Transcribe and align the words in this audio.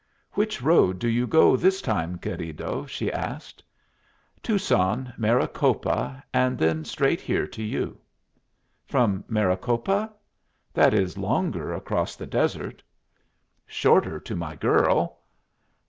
"Which 0.31 0.63
road 0.63 0.97
do 0.97 1.07
you 1.07 1.27
go 1.27 1.55
this 1.55 1.79
time, 1.79 2.17
querido?" 2.17 2.87
she 2.89 3.11
asked. 3.13 3.61
"Tucson, 4.41 5.13
Maricopa, 5.15 6.23
and 6.33 6.57
then 6.57 6.83
straight 6.85 7.21
here 7.21 7.45
to 7.45 7.61
you." 7.61 7.99
"From 8.87 9.23
Maricopa? 9.27 10.11
That 10.73 10.95
is 10.95 11.19
longer 11.19 11.71
across 11.71 12.15
the 12.15 12.25
desert." 12.25 12.81
"Shorter 13.67 14.19
to 14.19 14.35
my 14.35 14.55
girl." 14.55 15.19